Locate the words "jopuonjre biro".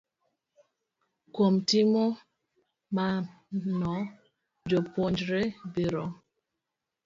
4.69-6.05